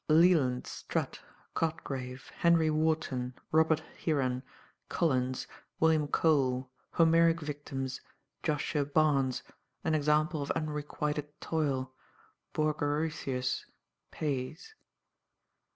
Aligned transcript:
Leland 0.09 0.65
Strutt 0.65 1.19
Cotgrave 1.53 2.29
Henry 2.39 2.71
Wharton 2.71 3.35
Robert 3.51 3.81
Heron 4.03 4.41
Collins 4.89 5.45
William 5.79 6.07
Cole 6.07 6.71
Homeric 6.93 7.39
victims 7.41 8.01
Joshua 8.41 8.83
Barnes 8.83 9.43
An 9.83 9.93
example 9.93 10.41
of 10.41 10.49
unrequited 10.55 11.39
toil 11.39 11.93
Borgarutius 12.51 13.65
Pays. 14.09 14.73